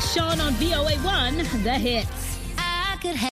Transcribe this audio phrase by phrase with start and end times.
[0.00, 2.38] Big Sean on VOA1, The Hits.
[2.56, 3.30] I could have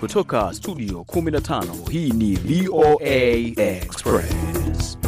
[0.00, 4.98] Kutoka studio 15 hii ni VOA Express.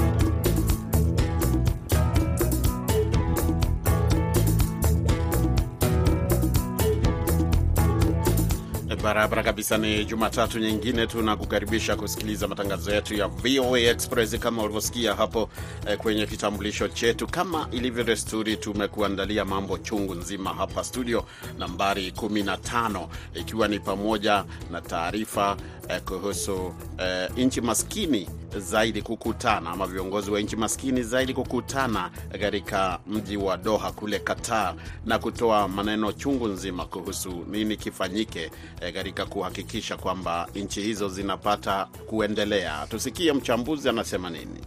[9.03, 9.79] Barabara kabisa.
[9.79, 15.49] Ni Jumatatu nyingine tunakukaribisha kusikiliza matangazo yetu ya VOA Express kama ulivyosikia hapo
[15.89, 17.27] eh, kwenye kitambulisho chetu.
[17.27, 21.25] Kama ilivyo desturi, tumekuandalia mambo chungu nzima hapa studio
[21.59, 25.57] nambari 15 ikiwa ni pamoja na taarifa
[26.01, 28.29] kuhusu eh, nchi maskini
[28.59, 32.11] zaidi kukutana ama viongozi wa nchi maskini zaidi kukutana
[32.41, 34.75] katika mji wa Doha kule Qatar
[35.07, 38.51] na kutoa maneno chungu nzima kuhusu nini kifanyike
[38.81, 42.87] eh, katika kuhakikisha kwamba nchi hizo zinapata kuendelea.
[42.91, 44.61] Tusikie mchambuzi anasema nini.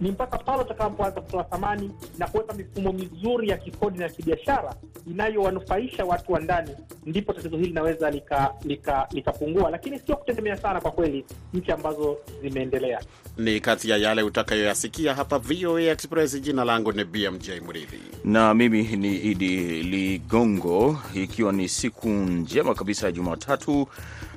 [0.00, 4.74] Ni mpaka pale utakapoanza kutoa thamani na kuweka mifumo mizuri ya kikodi na kibiashara
[5.10, 6.70] inayowanufaisha watu wa ndani,
[7.06, 12.16] ndipo tatizo hili linaweza likapungua lika, lika, lakini sio kutegemea sana kwa kweli nchi ambazo
[12.42, 13.00] zimeendelea.
[13.36, 16.40] Ni kati ya yale utakayoyasikia hapa VOA Express.
[16.40, 23.06] Jina langu ni BMJ Mridhi na mimi ni Idi Ligongo, ikiwa ni siku njema kabisa
[23.06, 23.88] ya Jumatatu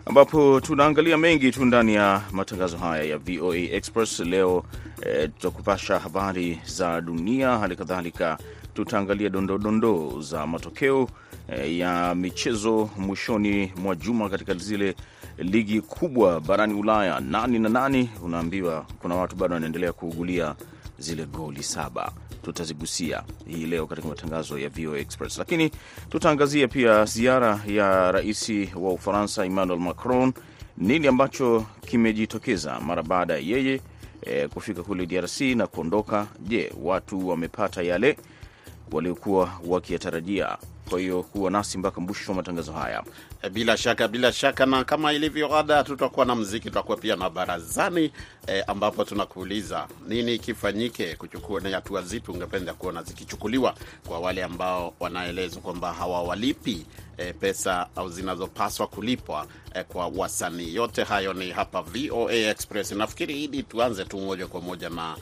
[0.10, 4.64] ambapo tunaangalia mengi tu ndani ya matangazo haya ya VOA Express leo.
[5.02, 8.38] E, tutakupasha habari za dunia, hali kadhalika
[8.74, 11.10] tutaangalia dondoo za matokeo
[11.50, 14.96] e, ya michezo mwishoni mwa juma katika zile
[15.38, 17.20] ligi kubwa barani Ulaya.
[17.20, 20.56] Nani na nani, unaambiwa kuna watu bado wanaendelea kuugulia
[21.00, 22.12] zile goli saba
[22.48, 25.72] tutazigusia hii leo katika matangazo ya VOA Express, lakini
[26.10, 30.34] tutaangazia pia ziara ya rais wa Ufaransa Emmanuel Macron,
[30.78, 33.82] nini ambacho kimejitokeza mara baada ya yeye
[34.22, 36.28] e, kufika kule DRC na kuondoka.
[36.40, 38.18] Je, watu wamepata yale
[38.92, 40.58] waliokuwa wakiyatarajia?
[40.90, 43.04] Kwa hiyo kuwa nasi mpaka mwisho wa matangazo haya.
[43.52, 48.12] Bila shaka, bila shaka, na kama ilivyo ada, tutakuwa na mziki, tutakuwa pia na barazani
[48.48, 53.76] e, ambapo tunakuuliza nini kifanyike kuchukua, ni hatua zipi ungependa kuona zikichukuliwa
[54.08, 56.86] kwa wale ambao wanaelezwa kwamba hawawalipi
[57.18, 60.76] e, pesa au zinazopaswa kulipwa e, kwa wasanii.
[60.76, 62.92] Yote hayo ni hapa VOA Express.
[62.92, 65.16] Nafikiri hidi tuanze tu moja kwa moja na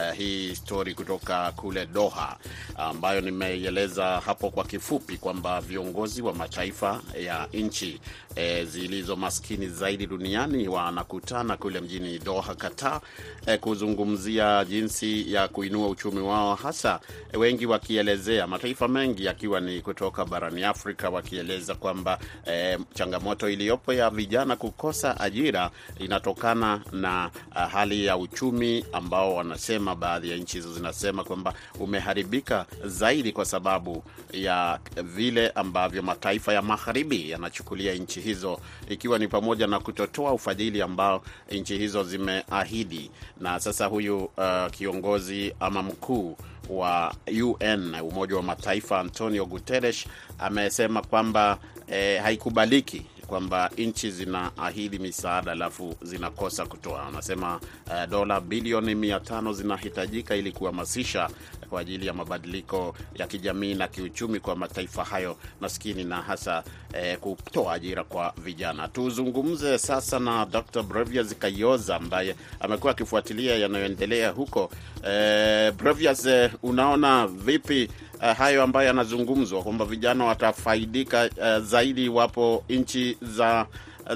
[0.00, 2.36] e, hii stori kutoka kule Doha
[2.76, 8.00] ambayo nimeieleza hapo kwa kifupi kwamba viongozi wa mataifa ya nchi
[8.36, 13.00] e, zilizo maskini zaidi duniani wanakutana kule mjini Doha, Qatar,
[13.46, 17.00] e, kuzungumzia jinsi ya kuinua uchumi wao, hasa
[17.32, 23.92] e, wengi wakielezea, mataifa mengi yakiwa ni kutoka barani Afrika, wakieleza kwamba e, changamoto iliyopo
[23.92, 27.30] ya vijana kukosa ajira inatokana na
[27.72, 34.04] hali ya uchumi ambao wanasema, baadhi ya nchi hizo zinasema kwamba umeharibika zaidi kwa sababu
[34.32, 40.82] ya vile ambavyo mataifa ya magharibi yanachukulia nchi hizo, ikiwa ni pamoja na kutotoa ufadhili
[40.82, 43.10] ambao nchi hizo zimeahidi.
[43.40, 46.36] Na sasa huyu uh, kiongozi ama mkuu
[46.68, 50.06] wa UN Umoja wa Mataifa Antonio Guterres
[50.38, 51.58] amesema kwamba
[51.88, 57.06] eh, haikubaliki kwamba nchi zinaahidi misaada alafu zinakosa kutoa.
[57.06, 57.56] Anasema
[57.86, 61.28] uh, dola bilioni mia tano zinahitajika ili kuhamasisha
[61.70, 67.18] kwa ajili ya mabadiliko ya kijamii na kiuchumi kwa mataifa hayo maskini na hasa eh,
[67.18, 68.88] kutoa ajira kwa vijana.
[68.88, 70.82] Tuzungumze sasa na Dr.
[70.82, 74.70] Brevias Kayoza ambaye amekuwa akifuatilia yanayoendelea huko.
[75.06, 77.88] Eh, Brevias, eh, unaona vipi
[78.22, 83.66] eh, hayo ambayo yanazungumzwa kwamba vijana watafaidika uh, zaidi iwapo nchi za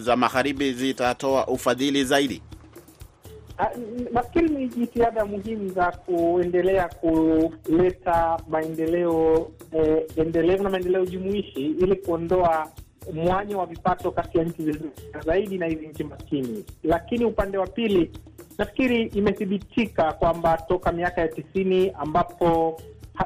[0.00, 2.42] za magharibi zitatoa ufadhili zaidi?
[4.12, 12.68] Nafikiri ni jitihada muhimu za kuendelea kuleta maendeleo eh, endelevu na maendeleo jumuishi ili kuondoa
[13.14, 14.84] mwanya wa vipato kati ya nchi zilizo
[15.26, 16.64] zaidi na hizi nchi maskini.
[16.84, 18.10] Lakini upande wa pili,
[18.58, 22.80] nafikiri imethibitika kwamba toka miaka ya tisini ambapo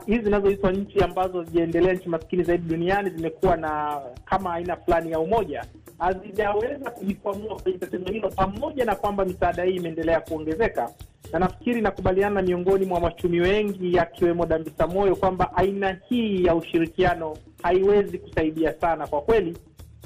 [0.06, 5.20] hizi zinazoitwa nchi ambazo zijaendelea, nchi maskini zaidi duniani, zimekuwa na kama aina fulani ya
[5.20, 5.64] umoja,
[5.98, 10.90] hazijaweza kujikwamua kwenye tatizo hilo, pamoja na kwamba misaada hii imeendelea kuongezeka.
[11.32, 17.36] Na nafikiri nakubaliana miongoni mwa wachumi wengi akiwemo Dambisa Moyo kwamba aina hii ya ushirikiano
[17.62, 19.56] haiwezi kusaidia sana kwa kweli,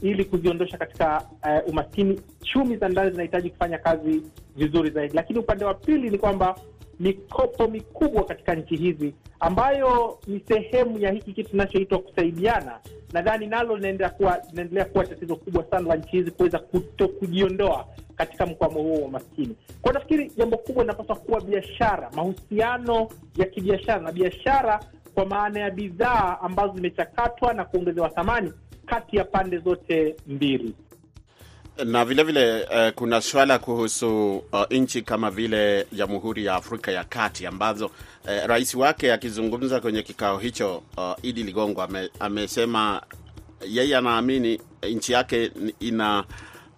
[0.03, 2.20] ili kuziondosha katika uh, umaskini.
[2.43, 4.23] Chumi za ndani zinahitaji kufanya kazi
[4.56, 6.56] vizuri zaidi, lakini upande wa pili ni kwamba
[7.00, 12.79] mikopo mikubwa katika nchi hizi ambayo ni sehemu ya hiki kitu kinachoitwa kusaidiana,
[13.12, 17.87] nadhani nalo linaendelea kuwa linaendelea kuwa tatizo kubwa sana la nchi hizi kuweza kuto kujiondoa
[18.17, 19.56] katika mkwamo huo wa maskini.
[19.82, 24.81] Kwa nafikiri jambo kubwa linapaswa kuwa biashara, mahusiano ya kibiashara na biashara
[25.14, 28.52] kwa maana ya bidhaa ambazo zimechakatwa na kuongezewa thamani
[28.87, 30.75] kati ya pande zote mbili
[31.85, 37.05] na vilevile vile, uh, kuna swala kuhusu uh, nchi kama vile Jamhuri ya Afrika ya
[37.05, 43.03] Kati ambazo uh, rais wake akizungumza kwenye kikao hicho uh, Idi Ligongo ame, amesema
[43.69, 44.61] yeye anaamini
[44.91, 45.50] nchi yake
[45.81, 46.25] ina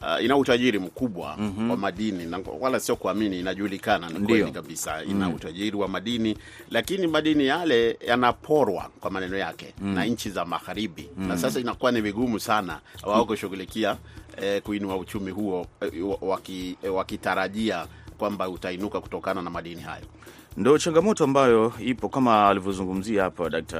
[0.00, 1.70] Uh, ina utajiri mkubwa mm -hmm.
[1.70, 5.34] wa madini na wala sio kuamini, inajulikana ni kweli kabisa ina mm.
[5.34, 6.38] utajiri wa madini,
[6.70, 9.94] lakini madini yale yanaporwa kwa maneno yake mm.
[9.94, 11.28] na nchi za magharibi mm.
[11.28, 13.96] na sasa inakuwa ni vigumu sana wao kushughulikia
[14.42, 20.04] eh, kuinua uchumi huo eh, wakitarajia waki kwamba utainuka kutokana na madini hayo.
[20.56, 23.74] Ndo changamoto ambayo ipo kama alivyozungumzia hapa Dkt.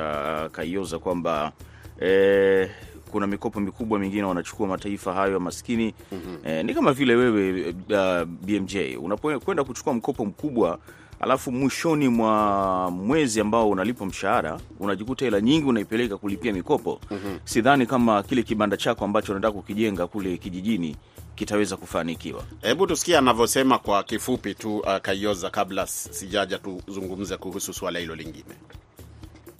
[0.52, 1.52] Kayoza kwamba
[2.00, 2.70] eh,
[3.10, 5.94] kuna mikopo mikubwa mingine wanachukua mataifa hayo maskini.
[6.12, 6.48] mm -hmm.
[6.50, 10.78] Eh, ni kama vile wewe uh, BMJ unapokwenda kuchukua mkopo mkubwa
[11.20, 17.00] alafu mwishoni mwa mwezi ambao unalipa mshahara unajikuta hela nyingi unaipeleka kulipia mikopo.
[17.10, 17.38] mm -hmm.
[17.44, 20.96] Sidhani kama kile kibanda chako ambacho unataka kukijenga kule kijijini
[21.34, 22.42] kitaweza kufanikiwa.
[22.62, 28.54] Hebu tusikie anavyosema kwa kifupi tu, uh, Kaioza, kabla sijaja tuzungumze kuhusu suala hilo lingine.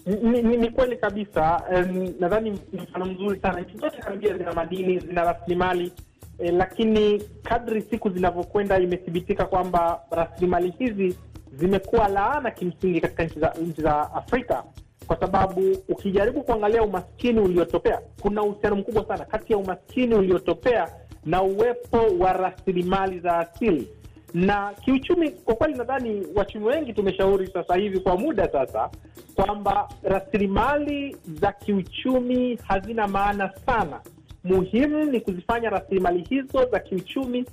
[0.06, 1.62] Ni, ni, ni kweli kabisa.
[1.75, 3.61] Um, nadhani mfano mzuri sana.
[3.61, 5.93] Nchi zote karibia zina madini, zina rasilimali
[6.38, 11.17] eh, lakini kadri siku zinavyokwenda imethibitika kwamba rasilimali hizi
[11.58, 14.64] zimekuwa laana kimsingi katika nchi za, Afrika
[15.06, 20.88] kwa sababu ukijaribu kuangalia umaskini uliotopea, kuna uhusiano mkubwa sana kati ya umaskini uliotopea
[21.25, 23.88] na uwepo wa rasilimali za asili
[24.35, 25.31] na kiuchumi.
[25.31, 28.91] Kwa kweli, nadhani wachumi wengi tumeshauri sasa hivi kwa muda sasa
[29.35, 34.00] kwamba rasilimali za kiuchumi hazina maana sana.
[34.44, 37.44] Muhimu ni kuzifanya rasilimali hizo za kiuchumi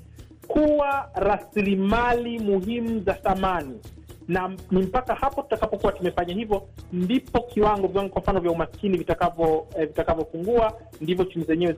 [0.48, 3.80] kuwa rasilimali muhimu za thamani,
[4.28, 9.68] na ni mpaka hapo tutakapokuwa tumefanya hivyo, ndipo kiwango viwango kwa mfano vya umaskini vitakavyo
[9.80, 11.74] eh, vitakavyopungua, ndivyo chumi zenyewe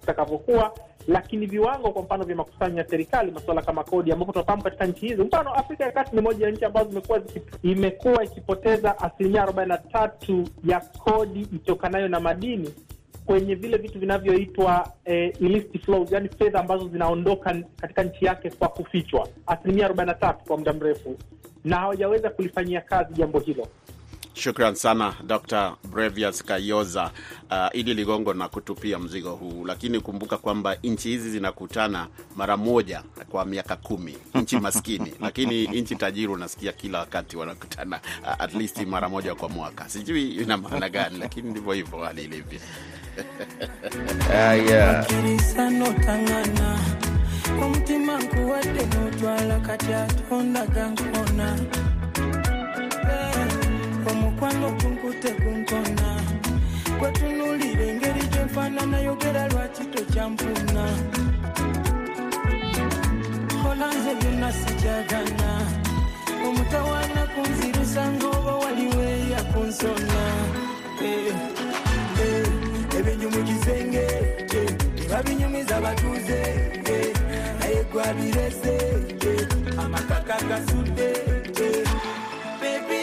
[0.00, 0.72] zitakavyokuwa.
[1.08, 5.06] Lakini viwango kwa mfano vya makusanyo ya serikali, masuala kama kodi, ambapo tunafahamu katika nchi
[5.08, 7.20] hizi, mfano Afrika ya Kati ni moja ya nchi ambazo zimekuwa
[7.62, 12.74] imekuwa ikipoteza asilimia arobaini na tatu ya kodi itokanayo na madini
[13.26, 18.68] kwenye vile vitu vinavyoitwa eh, illicit flows, yani fedha ambazo zinaondoka katika nchi yake kwa
[18.68, 21.16] kufichwa, asilimia arobaini na tatu kwa muda mrefu,
[21.64, 23.68] na hawajaweza kulifanyia kazi jambo hilo.
[24.36, 25.76] Shukran sana Dr.
[25.90, 27.10] Brevias Kayoza.
[27.50, 33.02] Uh, Idi Ligongo na kutupia mzigo huu, lakini kumbuka kwamba nchi hizi zinakutana mara moja
[33.30, 38.86] kwa miaka kumi, nchi maskini lakini nchi tajiri unasikia kila wakati wanakutana uh, at least
[38.86, 39.88] mara moja kwa mwaka.
[39.88, 42.60] Sijui ina maana gani, lakini ndivyo hivyo hali ilivyo.
[44.36, 46.68] akkiriza notaŋŋana
[47.62, 51.48] omutima nkuwadde n'otwala kati atondaga nkona
[54.10, 56.08] omukwano gunkute gunkona
[56.98, 60.84] gwetunulira engeri gyenfaanana yogera lwaki tokyampuna
[63.62, 65.50] kola nze byonna sikyagana
[66.46, 70.20] omutawaana kunzirusa ng'oba waliwo eyakunsona
[73.06, 74.04] ebinyumu kisenge
[75.04, 76.40] ebabinyumiza batuuze
[77.58, 78.74] naye gwabirese
[79.82, 81.08] amakaka gasudde
[82.60, 83.00] bebi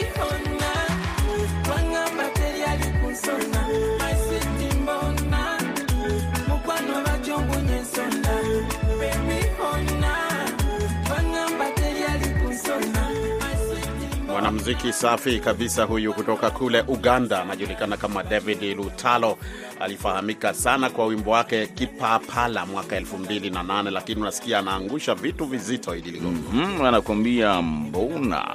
[14.27, 19.37] Mwanamuziki safi kabisa huyu kutoka kule Uganda, anajulikana kama David Lutalo.
[19.83, 25.45] Alifahamika sana kwa wimbo wake Kipapala mwaka elfu mbili na nane, lakini unasikia anaangusha vitu
[25.45, 26.49] vizito hidi Ligongo.
[26.53, 28.45] Mm, anakuambia mbona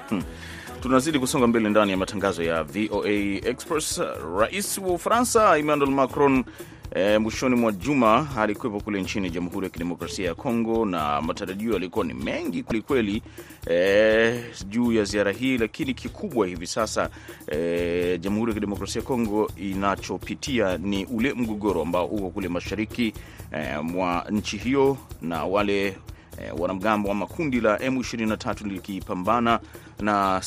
[0.82, 3.10] tunazidi kusonga mbele ndani ya matangazo ya VOA
[3.44, 4.00] Express.
[4.38, 6.44] Rais wa Ufaransa Emmanuel Macron
[6.94, 12.04] E, mwishoni mwa juma alikuwepo kule nchini Jamhuri ya Kidemokrasia ya Kongo na matarajio yalikuwa
[12.04, 13.22] ni mengi kwelikweli
[13.70, 17.10] e, juu ya ziara hii, lakini kikubwa hivi sasa
[17.52, 23.14] e, Jamhuri ya Kidemokrasia ya Kongo inachopitia ni ule mgogoro ambao uko kule mashariki
[23.52, 25.96] e, mwa nchi hiyo na wale
[26.42, 29.60] e, wanamgambo ama kundi la M23 likipambana
[30.00, 30.42] na,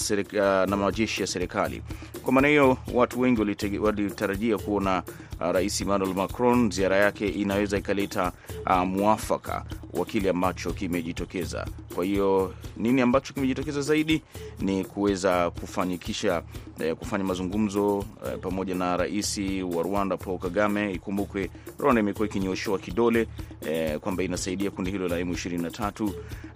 [0.67, 1.81] na majeshi ya serikali.
[2.23, 3.41] Kwa maana hiyo watu wengi
[3.79, 5.03] walitarajia kuona
[5.41, 8.31] uh, Rais Emmanuel Macron ziara yake inaweza ikaleta
[8.65, 11.67] uh, mwafaka wa kile ambacho kimejitokeza.
[11.95, 14.21] Kwa hiyo nini ambacho kimejitokeza zaidi
[14.59, 16.43] ni kuweza kufanikisha
[16.79, 19.37] eh, kufanya mazungumzo eh, pamoja na rais
[19.75, 20.91] wa Rwanda Paul Kagame.
[20.93, 23.27] Ikumbukwe Rwanda imekuwa ikinyoshewa kidole
[23.67, 26.09] eh, kwamba inasaidia kundi hilo la M23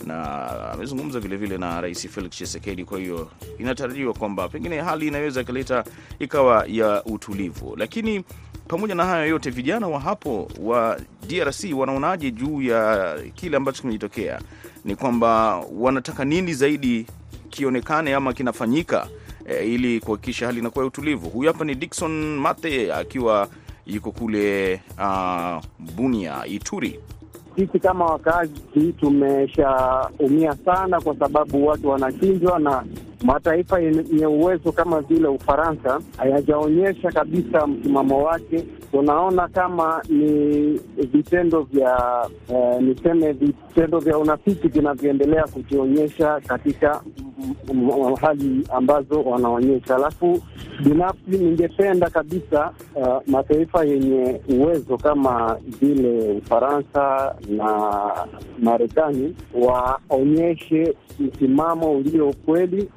[0.05, 0.39] na
[0.71, 5.83] amezungumza vilevile na Rais Felix Tshisekedi Kwa hiyo inatarajiwa kwamba pengine hali inaweza ikaleta
[6.19, 8.23] ikawa ya utulivu, lakini
[8.69, 14.39] pamoja na hayo yote, vijana wa hapo wa DRC wanaonaje juu ya kile ambacho kimejitokea?
[14.85, 17.05] Ni kwamba wanataka nini zaidi
[17.49, 19.07] kionekane ama kinafanyika
[19.45, 21.29] e, ili kuhakikisha hali inakuwa ya utulivu.
[21.29, 23.47] Huyu hapa ni Dickson Mate akiwa
[23.85, 25.63] yuko kule uh,
[25.95, 26.99] Bunia, Ituri.
[27.55, 32.83] Sisi kama wakazi tumeshaumia sana, kwa sababu watu wanachinjwa na
[33.23, 38.65] mataifa yenye uwezo kama vile Ufaransa hayajaonyesha kabisa msimamo wake.
[38.91, 40.79] Tunaona kama ni
[41.11, 47.01] vitendo vya eh, niseme vitendo vya unafiki vinavyoendelea kujionyesha katika
[48.21, 49.95] hali ambazo wanaonyesha.
[49.95, 50.41] Alafu
[50.83, 58.01] binafsi ningependa kabisa uh, mataifa yenye uwezo kama vile Ufaransa na
[58.59, 62.89] Marekani waonyeshe msimamo ulio kweli.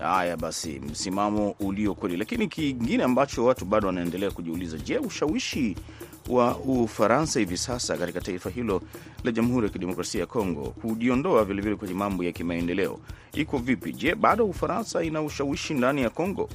[0.00, 2.16] Haya basi, msimamo ulio kweli.
[2.16, 5.76] Lakini kingine ambacho watu bado wanaendelea kujiuliza, je, ushawishi
[6.28, 8.82] wa Ufaransa hivi sasa katika taifa hilo
[9.24, 12.98] la Jamhuri ya Kidemokrasia ya Kongo kujiondoa vilevile kwenye mambo ya kimaendeleo
[13.34, 13.92] iko vipi?
[13.92, 16.48] Je, bado Ufaransa ina ushawishi ndani ya Kongo?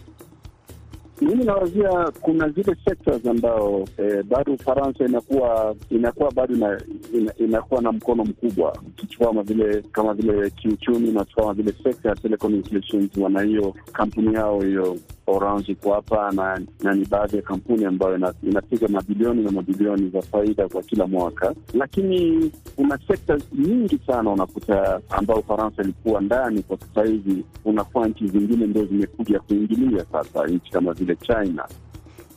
[1.21, 6.81] Mimi nawazia kuna zile sectors ambao eh, bado Ufaransa inakuwa inakuwa bado ina,
[7.13, 12.09] ina, inakuwa na mkono mkubwa, ukichukua kama vile kama vile kiuchumi, unachukua kama vile sekta
[12.09, 17.41] ya telecommunications, wana hiyo kampuni yao hiyo Orange iko hapa na, na ni baadhi ya
[17.41, 23.99] kampuni ambayo inapiga mabilioni na mabilioni za faida kwa kila mwaka, lakini kuna sekta nyingi
[24.07, 30.05] sana unakuta ambao Ufaransa ilikuwa ndani, kwa sasa hivi unakuwa nchi zingine ndio zimekuja kuingilia
[30.11, 31.67] sasa, nchi kama vile China.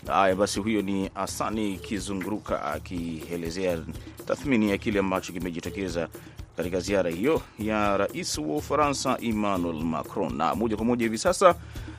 [0.07, 3.79] Haya basi, huyo ni Asani Kizunguruka akielezea
[4.27, 6.09] tathmini ya kile ambacho kimejitokeza
[6.57, 10.37] katika ziara hiyo ya rais wa Ufaransa Emmanuel Macron.
[10.37, 11.55] Na moja kwa moja hivi sasa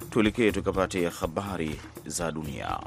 [0.09, 2.79] tuelekee tukapate habari za dunia.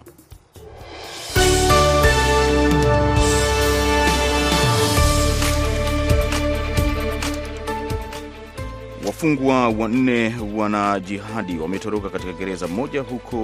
[9.06, 13.36] Wafungwa wanne wanajihadi wametoroka katika gereza moja huko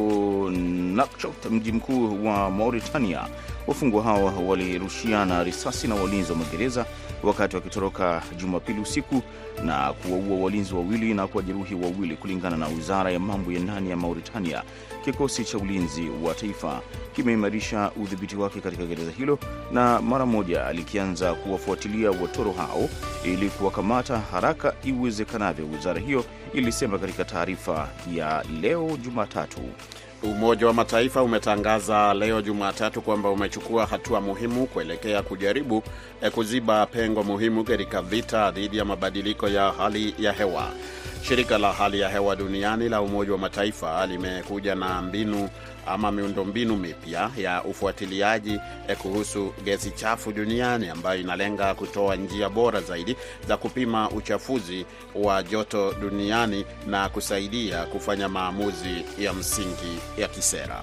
[0.51, 3.21] Nouakchott, mji mkuu wa Mauritania.
[3.67, 6.87] Wafungwa hao walirushiana risasi na walinzi wa magereza
[7.23, 9.23] wakati wakitoroka Jumapili usiku
[9.65, 13.97] na kuwaua walinzi wawili na kuwajeruhi wawili, kulingana na wizara ya mambo ya ndani ya
[13.97, 14.63] Mauritania.
[15.05, 16.81] Kikosi cha ulinzi wa taifa
[17.17, 19.39] kimeimarisha udhibiti wake katika gereza hilo
[19.73, 22.89] na mara moja likianza kuwafuatilia watoro hao
[23.25, 29.61] ili kuwakamata haraka iwezekanavyo, wizara hiyo ilisema katika taarifa ya leo Jumatatu.
[30.23, 35.83] Umoja wa Mataifa umetangaza leo Jumatatu kwamba umechukua hatua muhimu kuelekea kujaribu
[36.35, 40.69] kuziba pengo muhimu katika vita dhidi ya mabadiliko ya hali ya hewa.
[41.23, 45.49] Shirika la hali ya hewa duniani la Umoja wa Mataifa limekuja na mbinu
[45.89, 48.61] ama miundombinu mipya ya ufuatiliaji
[49.03, 53.17] kuhusu gesi chafu duniani ambayo inalenga kutoa njia bora zaidi
[53.49, 60.83] za kupima uchafuzi wa joto duniani na kusaidia kufanya maamuzi ya msingi ya kisera.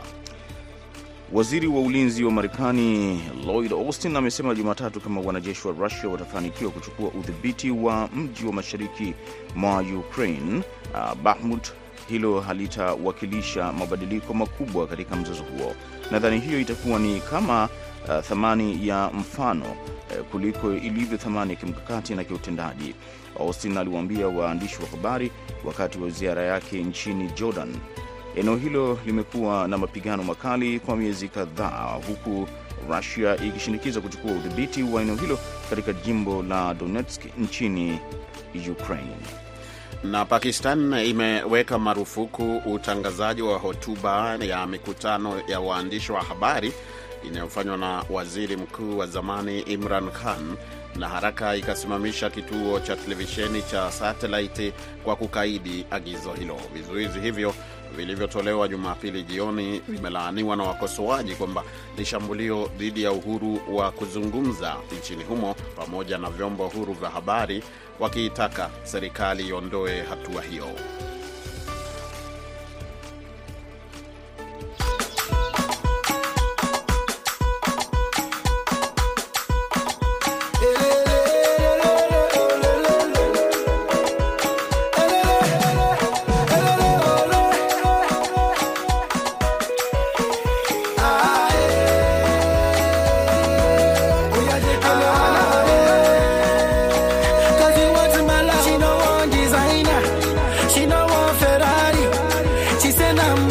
[1.33, 7.07] Waziri wa ulinzi wa Marekani Lloyd Austin amesema Jumatatu kama wanajeshi wa Rusia watafanikiwa kuchukua
[7.09, 9.13] udhibiti wa mji wa mashariki
[9.55, 10.61] mwa Ukraine,
[10.93, 11.67] uh, Bakhmut,
[12.07, 15.75] hilo halitawakilisha mabadiliko makubwa katika mzozo huo.
[16.11, 17.69] Nadhani hiyo itakuwa ni kama
[18.07, 22.95] uh, thamani ya mfano uh, kuliko ilivyo thamani ya kimkakati na kiutendaji,
[23.39, 25.31] Austin aliwaambia waandishi wa habari
[25.65, 27.75] wakati wa ziara yake nchini Jordan.
[28.35, 32.47] Eneo hilo limekuwa na mapigano makali kwa miezi kadhaa, huku
[32.89, 37.99] Rusia ikishinikiza kuchukua udhibiti wa eneo hilo katika jimbo la Donetsk nchini
[38.71, 39.44] Ukraine.
[40.03, 46.73] Na Pakistan imeweka marufuku utangazaji wa hotuba ya mikutano ya waandishi wa habari
[47.27, 50.57] inayofanywa na waziri mkuu wa zamani Imran Khan
[50.95, 54.73] na haraka ikasimamisha kituo cha televisheni cha satelaiti
[55.03, 56.57] kwa kukaidi agizo hilo.
[56.73, 57.53] Vizuizi hivyo
[57.95, 61.63] vilivyotolewa Jumapili jioni vimelaaniwa na wakosoaji kwamba
[61.97, 67.63] ni shambulio dhidi ya uhuru wa kuzungumza nchini humo, pamoja na vyombo huru vya habari,
[67.99, 70.65] wakiitaka serikali iondoe hatua hiyo.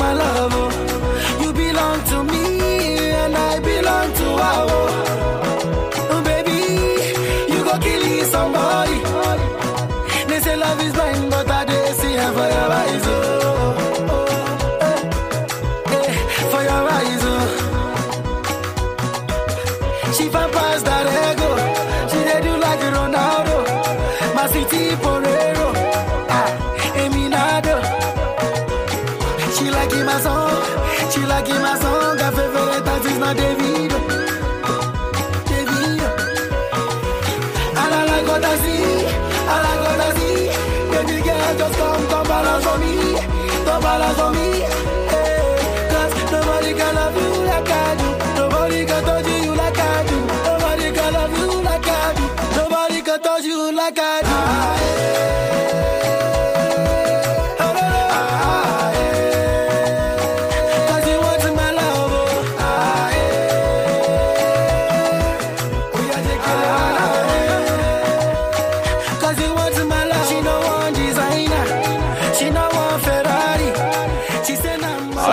[0.04, 0.63] My love.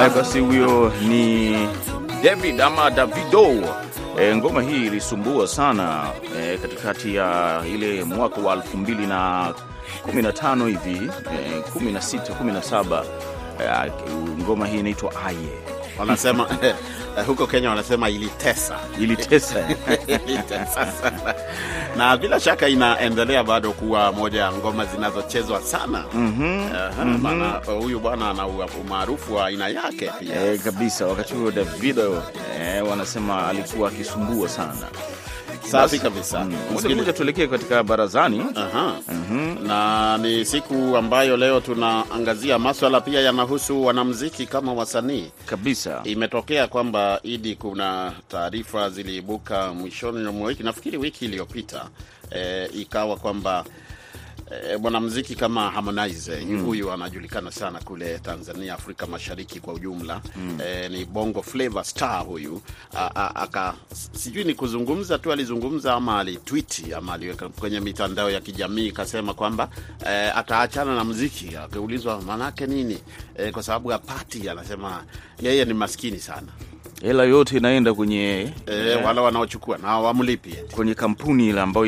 [0.01, 1.51] Haya basi, huyo ni
[2.23, 3.47] David ama Davido.
[4.19, 6.07] E, ngoma hii ilisumbua sana
[6.39, 9.53] e, katikati ya ile mwaka wa elfu mbili na
[10.05, 13.03] kumi na tano hivi e, kumi na sita kumi na saba
[13.87, 13.91] e,
[14.43, 15.37] ngoma hii inaitwa Aye,
[16.01, 16.47] Wanasema
[17.27, 19.69] huko Kenya wanasema ilitesa ilitesa
[20.27, 21.33] ilitesa sana,
[21.97, 26.05] na bila shaka inaendelea bado kuwa moja ya ngoma zinazochezwa sana.
[26.75, 27.49] Aha, maana
[27.81, 28.47] huyu bwana ana
[28.81, 30.45] umaarufu wa aina yake pia.
[30.51, 31.05] Eh, kabisa.
[31.07, 32.23] Wakati huo Davido
[32.61, 34.87] eh, wanasema alikuwa akisumbua sana.
[35.69, 36.39] Safi kabisa.
[36.39, 38.43] mm, moja kwa Msikili- moja tuelekee katika barazani.
[38.55, 38.93] Aha.
[39.63, 45.31] Na ni siku ambayo leo tunaangazia maswala pia yanahusu wanamziki kama wasanii.
[45.45, 46.01] Kabisa.
[46.03, 51.85] Imetokea kwamba Idi, kuna taarifa ziliibuka mwishoni mwa wiki, nafikiri wiki iliyopita,
[52.35, 53.65] e, ikawa kwamba
[54.51, 60.21] e, mwanamuziki kama Harmonize huyu anajulikana sana kule Tanzania, Afrika Mashariki kwa ujumla.
[60.65, 62.61] E, ni bongo flavor star huyu.
[62.95, 63.73] A- a- aka
[64.13, 69.69] sijui ni kuzungumza tu alizungumza ama alitwiti ama aliweka kwenye mitandao ya kijamii ikasema kwamba
[70.09, 71.55] e, ataachana na muziki.
[71.57, 72.97] Akiulizwa maanake nini,
[73.37, 75.03] e, kwa sababu apati, anasema
[75.41, 76.47] yeye ni maskini sana
[77.01, 81.85] Hela yote inaenda kwenye e, wala wanaochukua na wamlipi kwenye kampuni ile ambayo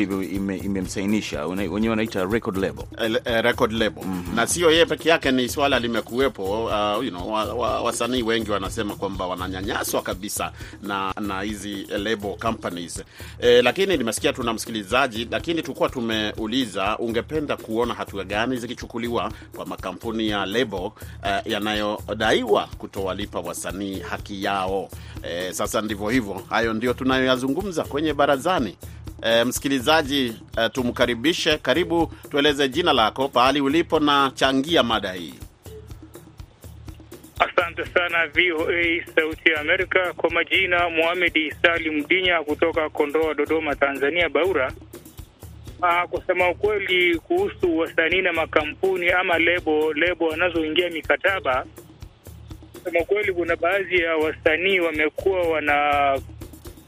[0.54, 2.84] imemsainisha ime- ime wenyewe wanaita record label.
[3.06, 6.64] e, e, record label na sio yeye peke yake, ni swala limekuwepo.
[6.64, 12.36] Uh, you know, wa, wa, wasanii wengi wanasema kwamba wananyanyaswa kabisa na na hizi label
[12.38, 13.02] companies
[13.40, 20.28] e, lakini nimesikia tuna msikilizaji, lakini tulikuwa tumeuliza ungependa kuona hatua gani zikichukuliwa kwa makampuni
[20.28, 20.92] ya label uh,
[21.44, 24.88] yanayodaiwa kutowalipa wasanii haki yao.
[25.22, 28.76] Eh, sasa ndivyo hivyo, hayo ndio tunayoyazungumza kwenye barazani.
[29.22, 31.58] E, msikilizaji e, tumkaribishe.
[31.58, 35.34] Karibu, tueleze jina lako, pahali ulipo na changia mada hii.
[37.38, 40.12] Asante sana VOA Sauti ya Amerika.
[40.16, 44.72] Kwa majina Muhamedi Salim Dinya kutoka Kondoa, Dodoma, Tanzania, Baura.
[45.82, 51.66] Aa, kusema ukweli kuhusu wasanii na makampuni ama lebo lebo wanazoingia mikataba,
[52.84, 56.18] kusema kweli, kuna baadhi ya wasanii wamekuwa wana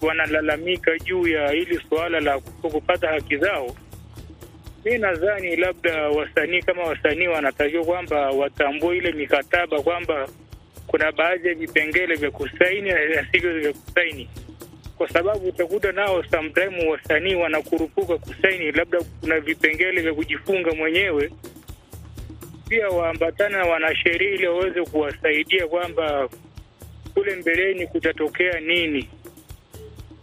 [0.01, 3.77] wanalalamika juu ya hili suala la kupata haki zao.
[4.85, 10.29] Mi nadhani labda wasanii kama wasanii wanatakiwa kwamba watambue ile mikataba kwamba
[10.87, 14.29] kuna baadhi ya vipengele vya kusaini na sivyo vya kusaini,
[14.99, 21.31] kwa sababu utakuta nao sometime wasanii wanakurupuka kusaini, labda kuna vipengele vya kujifunga mwenyewe.
[22.69, 26.29] Pia waambatana na wanasheria ili waweze kuwasaidia kwamba
[27.15, 29.09] kule mbeleni kutatokea nini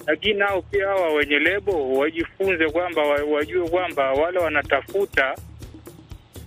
[0.08, 5.36] lakini nao pia hawa wenye lebo wajifunze kwamba wajue kwamba wale wanatafuta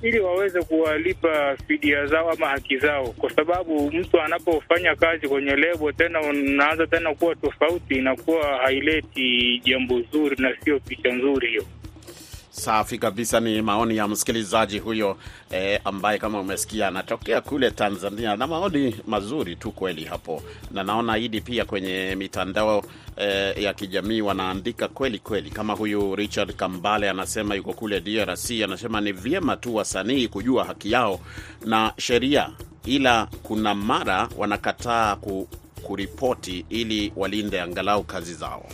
[0.03, 5.93] ili waweze kuwalipa fidia zao ama haki zao, kwa sababu mtu anapofanya kazi kwenye lebo
[5.93, 11.65] tena unaanza tena kuwa tofauti, inakuwa haileti jambo zuri na sio picha nzuri hiyo.
[12.57, 15.17] Safi kabisa, ni maoni ya msikilizaji huyo
[15.51, 21.19] eh, ambaye kama umesikia anatokea kule Tanzania na maoni mazuri tu kweli hapo, na naona
[21.19, 22.85] Idi pia kwenye mitandao
[23.17, 29.01] eh, ya kijamii wanaandika kweli kweli, kama huyu Richard Kambale anasema yuko kule DRC, anasema
[29.01, 31.21] ni vyema tu wasanii kujua haki yao
[31.65, 32.51] na sheria,
[32.85, 35.49] ila kuna mara wanakataa ku,
[35.83, 38.67] kuripoti ili walinde angalau kazi zao.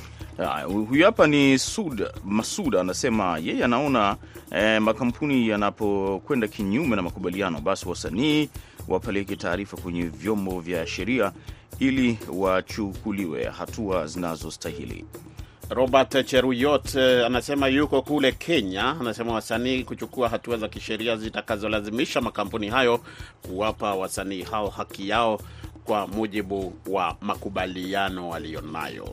[0.46, 4.16] Huyu hapa ni Sud Masud anasema yeye anaona
[4.50, 8.48] eh, makampuni yanapokwenda kinyume na makubaliano, basi wasanii
[8.88, 11.33] wapeleke taarifa kwenye vyombo vya sheria
[11.78, 15.05] ili wachukuliwe hatua zinazostahili.
[15.70, 18.96] Robert Cheruyot eh, anasema yuko kule Kenya.
[19.00, 23.00] Anasema wasanii kuchukua hatua za kisheria zitakazolazimisha makampuni hayo
[23.42, 25.40] kuwapa wasanii hao haki yao
[25.85, 29.09] kwa mujibu wa makubaliano walionayo.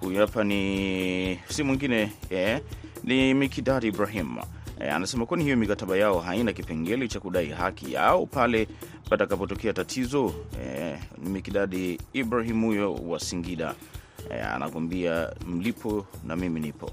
[0.00, 2.60] Huyu hapa ni si mwingine eh,
[3.04, 4.36] ni Mikidadi Ibrahim
[4.80, 8.68] eh, anasema kwani hiyo mikataba yao haina kipengele cha kudai haki au pale
[9.10, 10.34] patakapotokea tatizo.
[10.64, 13.74] Eh, Mikidadi Ibrahim huyo wa Singida
[14.30, 16.90] eh, anakwambia mlipo na mimi nipo.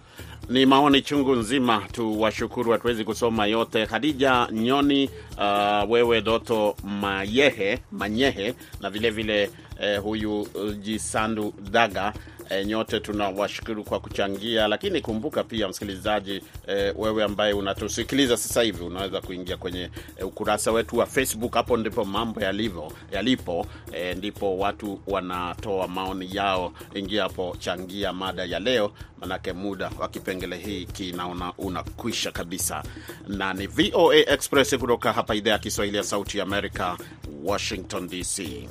[0.50, 3.86] Ni maoni chungu nzima tu, washukuru, hatuwezi kusoma yote.
[3.86, 12.14] Khadija Nyoni, uh, wewe Doto Mayehe Manyehe na vilevile vile, eh, huyu uh, Jisandu Daga
[12.50, 18.84] E, nyote tunawashukuru kwa kuchangia, lakini kumbuka pia msikilizaji, e, wewe ambaye unatusikiliza sasa hivi
[18.84, 21.54] unaweza kuingia kwenye e, ukurasa wetu wa Facebook.
[21.54, 26.74] Hapo ndipo mambo yalivyo yalipo, e, ndipo watu wanatoa maoni yao.
[26.96, 32.84] Ingia hapo, changia mada ya leo, manake muda wa kipengele hii kinaona unakwisha kabisa,
[33.28, 36.98] na ni VOA Express kutoka hapa idhaa ya Kiswahili ya Sauti ya Amerika,
[37.44, 38.68] Washington DC.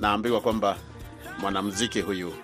[0.00, 0.76] Naambiwa kwamba
[1.40, 2.34] mwanamuziki huyu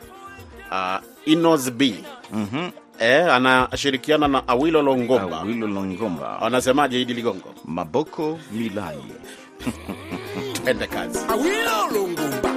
[0.71, 2.71] Uh, Inos B mm -hmm.
[2.99, 5.41] Eh, anashirikiana na Awilo Longomba.
[5.41, 7.01] Awilo Longomba anasemaje?
[7.01, 7.55] Idi Ligongo?
[7.65, 8.99] Maboko Milai.
[10.63, 11.19] Twende kazi.
[11.29, 12.54] Awilo Longomba.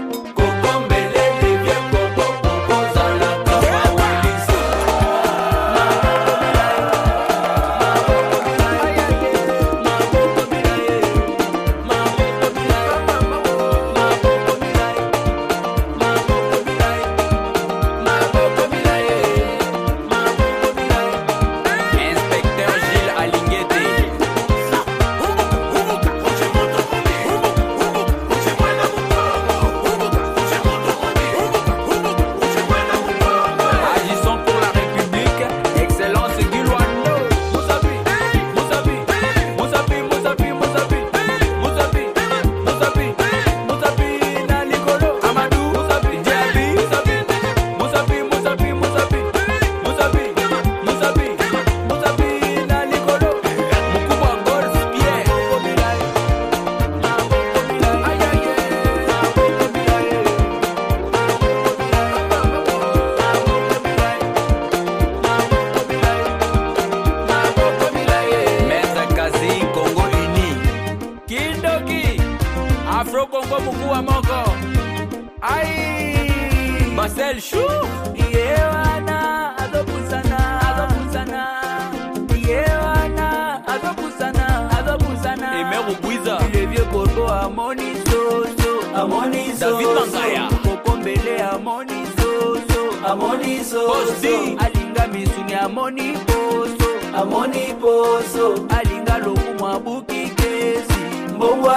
[94.59, 96.89] Alinga misuni amoni poso.
[97.15, 98.65] Amoni poso.
[98.77, 100.99] Alinga lokumwa buki kesi.
[101.35, 101.69] Mbongo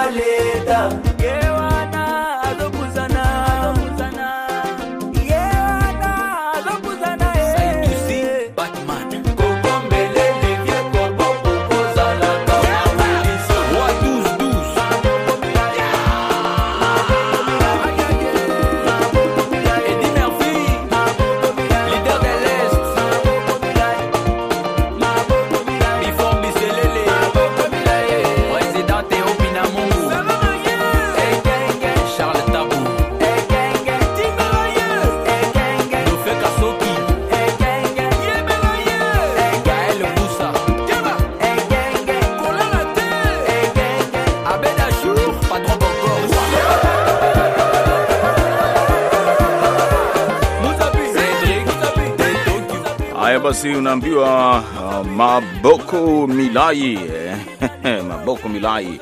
[53.95, 54.63] basi, unaambiwa
[55.01, 58.99] uh, Maboko Milai eh, Maboko Milai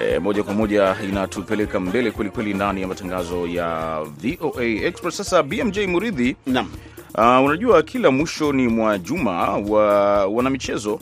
[0.00, 5.16] e, moja kwa moja inatupeleka mbele kwelikweli ndani ya matangazo ya VOA Express.
[5.16, 6.68] Sasa BMJ Muridhi, Naam.
[7.14, 11.00] uh, unajua kila mwishoni mwa juma wa wanamichezo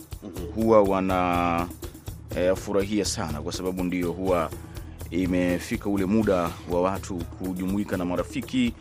[0.55, 1.67] huwa wana
[2.37, 4.49] e, furahia sana kwa sababu ndio huwa
[5.11, 8.73] imefika ule muda wa watu kujumuika na marafiki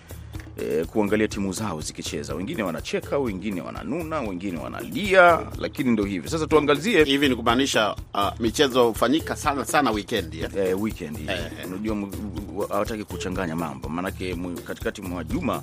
[0.63, 2.35] eh, kuangalia timu zao zikicheza.
[2.35, 6.47] Wengine wanacheka, wengine wananuna, wengine wanalia, lakini ndio hivi sasa.
[6.47, 10.49] Tuangazie Hivi ni kumaanisha uh, michezo hufanyika sana sana weekend eh?
[10.57, 11.41] eh, weekend Eh.
[11.67, 12.11] unajua, m-
[12.57, 15.63] w- hawataki kuchanganya mambo, maanake katikati mwa juma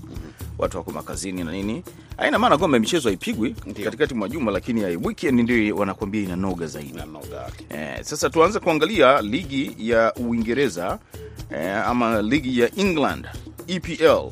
[0.57, 1.83] watu wako makazini na nini.
[2.17, 6.89] Haina maana kwamba michezo haipigwi katikati mwa juma, lakini weekend ndio wanakuambia inanoga zaidi.
[6.89, 7.49] inanoga.
[7.69, 10.99] Eh, sasa tuanze kuangalia ligi ya Uingereza
[11.55, 13.27] eh, ama ligi ya England
[13.67, 14.29] EPL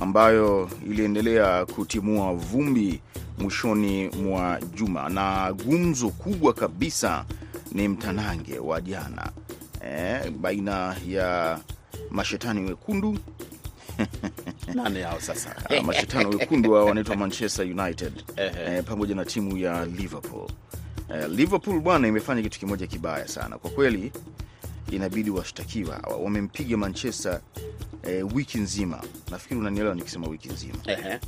[0.00, 3.00] ambayo iliendelea kutimua vumbi
[3.38, 7.24] mwishoni mwa juma, na gumzo kubwa kabisa
[7.72, 9.30] ni mtanange wa jana
[9.84, 11.58] eh, baina ya
[12.10, 13.18] mashetani wekundu
[14.74, 15.56] Nani hao sasa?
[15.70, 20.48] Ah, mashetani wekundu hao wanaitwa Manchester United eh, pamoja na timu ya Liverpool.
[21.14, 24.12] Eh, Liverpool bwana imefanya kitu kimoja kibaya sana kwa kweli,
[24.90, 25.96] inabidi washtakiwa.
[26.24, 27.40] Wamempiga Manchester
[28.02, 29.00] eh, wiki nzima.
[29.30, 30.78] Nafikiri unanielewa nikisema wiki nzima.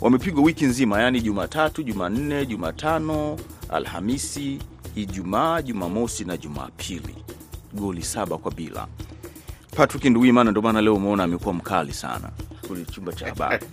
[0.00, 4.58] Wamepigwa wiki nzima, yaani Jumatatu, Jumanne, Jumatano, Alhamisi,
[4.94, 7.14] Ijumaa, Jumamosi na Jumapili,
[7.74, 8.86] goli saba kwa bila.
[9.76, 12.30] Patrick Nduwimana ndio maana leo umeona amekuwa mkali sana
[12.68, 13.66] kule chumba cha habari.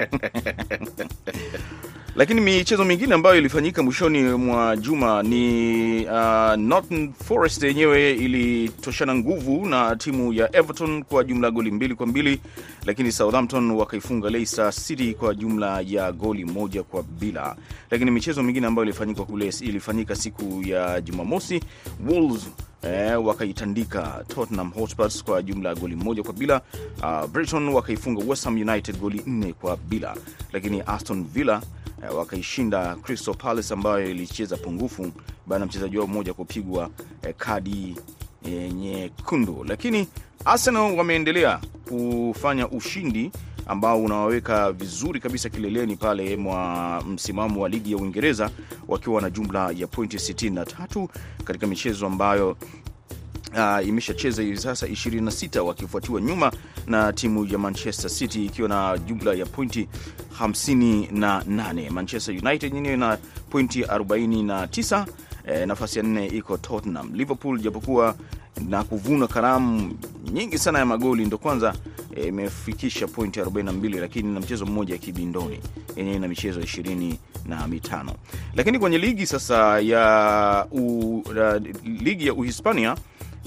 [2.15, 9.65] Lakini michezo mingine ambayo ilifanyika mwishoni mwa juma ni uh, Nottingham Forest yenyewe ilitoshana nguvu
[9.65, 12.39] na timu ya Everton kwa jumla ya goli mbili kwa mbili,
[12.85, 17.55] lakini Southampton wakaifunga Leicester City kwa jumla ya goli moja kwa bila.
[17.91, 21.61] Lakini michezo mingine ambayo ilifanyika kule ilifanyika siku ya Jumamosi,
[22.09, 22.47] Wolves
[22.83, 26.61] eh, wakaitandika Tottenham Hotspur kwa jumla ya goli moja kwa bila.
[27.03, 30.15] Uh, Brighton wakaifunga West Ham United goli nne kwa bila,
[30.51, 31.61] lakini Aston Villa
[32.09, 35.11] wakaishinda Crystal Palace ambayo ilicheza pungufu
[35.47, 36.89] baada ya mchezaji wao mmoja kupigwa
[37.23, 37.95] eh, kadi
[38.45, 39.63] eh, nyekundu.
[39.67, 40.07] Lakini
[40.45, 43.31] Arsenal wameendelea kufanya ushindi
[43.67, 48.49] ambao unawaweka vizuri kabisa kileleni pale mwa msimamo wa ligi ya Uingereza
[48.87, 51.07] wakiwa na jumla ya pointi 63
[51.43, 52.57] katika michezo ambayo
[53.55, 56.51] uh, imeshacheza hivi sasa 26 wakifuatiwa nyuma
[56.87, 59.87] na timu ya Manchester City ikiwa na jumla ya pointi
[60.41, 61.89] 58.
[61.89, 63.17] Manchester United yenyewe na
[63.49, 65.05] pointi 49.
[65.47, 67.13] E, nafasi ya nne iko Tottenham.
[67.15, 68.15] Liverpool japokuwa
[68.69, 69.93] na kuvuna karamu
[70.33, 71.73] nyingi sana ya magoli ndo kwanza
[72.27, 75.59] imefikisha imefikisha pointi 42, lakini na mchezo mmoja kibindoni
[75.95, 78.13] yenyewe na michezo ishirini na mitano.
[78.55, 81.33] Lakini kwenye ligi sasa ya u, uh,
[81.83, 82.95] ligi ya Uhispania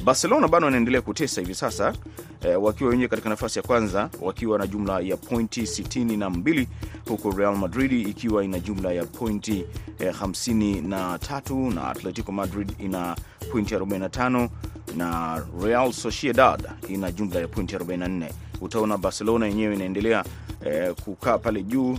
[0.05, 1.95] Barcelona bado wanaendelea kutesa hivi sasa
[2.43, 6.67] eh, wakiwa wenyewe katika nafasi ya kwanza wakiwa na jumla ya pointi 62
[7.09, 9.65] huku Real Madrid ikiwa ina jumla ya pointi
[9.99, 13.17] eh, 53 na Atletico Madrid ina
[13.53, 14.49] pointi 45
[14.97, 18.31] na Real Sociedad ina jumla ya pointi 44.
[18.61, 20.25] Utaona Barcelona yenyewe inaendelea
[20.65, 21.99] eh, kukaa pale juu eh,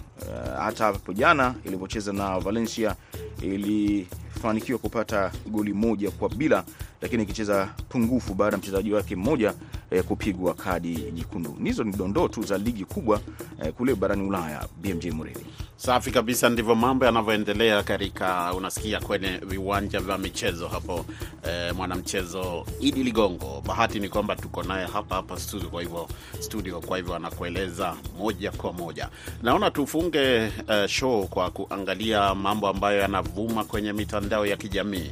[0.60, 2.96] hata hapo jana ilipocheza na Valencia
[3.41, 6.63] ilifanikiwa kupata goli moja kwa bila,
[7.02, 9.54] lakini ikicheza pungufu baada ya mchezaji wake mmoja
[9.91, 11.58] eh, kupigwa kadi nyekundu.
[11.63, 13.22] Hizo ni dondoo tu za ligi kubwa
[13.63, 14.67] eh, kule barani Ulaya.
[14.82, 15.46] BMJ Mureli.
[15.78, 21.06] Safi kabisa, ndivyo mambo yanavyoendelea katika, unasikia kwenye viwanja vya michezo hapo.
[21.50, 26.08] Eh, mwanamchezo Idi Ligongo, bahati ni kwamba tuko naye hapa hapa studio, kwa hivyo
[26.40, 29.10] studio, kwa hivyo anakueleza moja kwa moja.
[29.44, 35.12] Naona tufunge eh, show kwa kuangalia mambo ambayo yanavuma kwenye mitandao ya kijamii.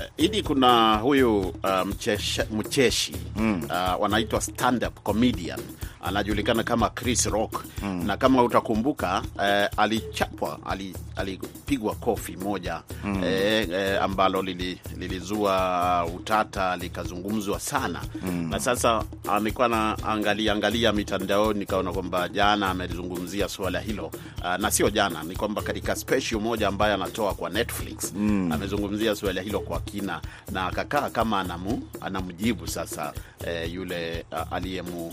[0.00, 3.62] Eh, Idi, kuna huyu uh, mcheshi, mcheshi mm.
[3.64, 5.60] uh, wanaitwa stand up comedian
[6.04, 8.06] anajulikana kama Chris Rock mm.
[8.06, 13.24] na kama utakumbuka eh, alichapwa ali, alipigwa kofi moja mm.
[13.24, 18.50] eh, eh, ambalo lili, lilizua utata likazungumzwa sana mm.
[18.50, 24.70] na sasa amekuwa na angalia angalia mitandaoni, nikaona kwamba jana amelizungumzia suala hilo uh, na
[24.70, 28.52] sio jana, ni kwamba katika special moja ambayo anatoa kwa Netflix mm.
[28.52, 30.20] amezungumzia suala hilo kwa kina
[30.52, 33.12] na akakaa kama anamu, anamjibu sasa
[33.46, 35.12] eh, yule uh, aliyemu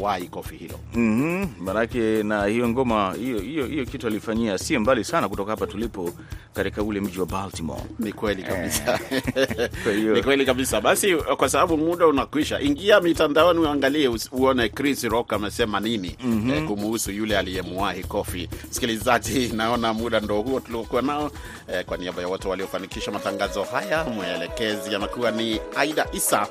[0.00, 2.24] wai kofi hilo mm -hmm.
[2.24, 6.10] Na hiyo ngoma hiyo hiyo hiyo kitu alifanyia si mbali sana kutoka hapa tulipo
[6.54, 7.82] katika ule mji wa Baltimore.
[7.98, 8.98] Ni kweli kabisa
[9.84, 10.80] Kwa hiyo- ni kweli kabisa.
[10.80, 16.16] Basi kwa sababu muda unakwisha, ingia mitandaoni uangalie, uone Chris Rock amesema nini
[16.54, 18.48] eh, kumuhusu yule aliyemwahi kofi.
[18.70, 21.30] Msikilizaji, naona muda ndo huo tuliokuwa nao.
[21.72, 26.46] Eh, kwa niaba ya wote waliofanikisha matangazo haya, mwelekezi amekuwa ni Aida Isa,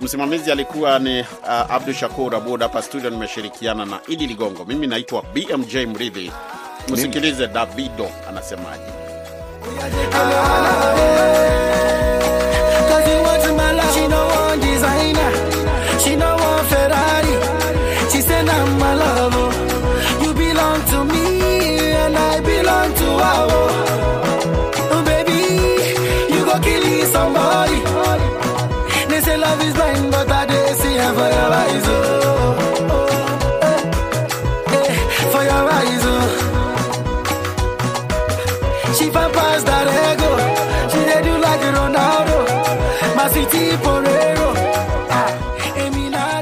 [0.00, 1.26] msimamizi alikuwa ni uh,
[1.74, 2.62] Abdu Shakur Abud.
[2.62, 4.64] Hapa studio nimeshirikiana na Idi Ligongo.
[4.64, 6.32] Mimi naitwa BMJ Mridhi.
[6.88, 8.92] Msikilize Davido anasemaje.